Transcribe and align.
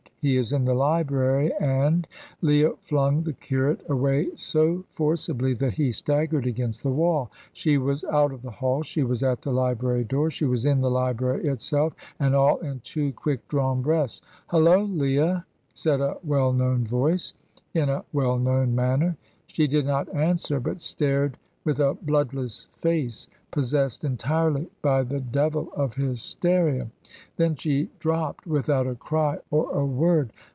He 0.23 0.37
is 0.37 0.53
in 0.53 0.65
the 0.65 0.75
library, 0.75 1.51
and" 1.59 2.07
Leah 2.43 2.75
flung 2.83 3.23
the 3.23 3.33
curate 3.33 3.81
away 3.89 4.27
so 4.35 4.83
forcibly 4.93 5.55
that 5.55 5.73
he 5.73 5.91
staggered 5.91 6.45
against 6.45 6.83
the 6.83 6.91
wall. 6.91 7.31
She 7.53 7.79
was 7.79 8.03
out 8.03 8.31
of 8.31 8.43
the 8.43 8.51
hall, 8.51 8.83
she 8.83 9.01
was 9.01 9.23
at 9.23 9.41
the 9.41 9.51
library 9.51 10.03
door, 10.03 10.29
she 10.29 10.45
was 10.45 10.63
in 10.63 10.79
the 10.81 10.91
library 10.91 11.45
itself, 11.47 11.93
and 12.19 12.35
all 12.35 12.57
in 12.59 12.81
two 12.81 13.13
quick 13.13 13.47
drawn 13.47 13.81
breaths. 13.81 14.21
"Hulloa, 14.45 14.83
Leah," 14.83 15.45
said 15.73 16.01
a 16.01 16.17
well 16.23 16.53
known 16.53 16.85
voice, 16.85 17.33
in 17.73 17.89
a 17.89 18.05
well 18.13 18.37
known 18.37 18.75
manner. 18.75 19.17
She 19.47 19.65
did 19.65 19.87
not 19.87 20.07
answer, 20.13 20.59
but 20.59 20.81
stared 20.81 21.35
with 21.63 21.79
a 21.79 21.93
bloodless 21.93 22.65
face, 22.71 23.27
possessed 23.51 24.03
entirely 24.03 24.65
by 24.81 25.03
the 25.03 25.19
devil 25.19 25.69
of 25.75 25.93
hysteria. 25.93 26.87
Then 27.35 27.53
she 27.55 27.87
dropped, 27.99 28.47
without 28.47 28.87
a 28.87 28.95
cry 28.95 29.37
or 29.51 29.69
a 29.77 29.85
word. 29.85 30.31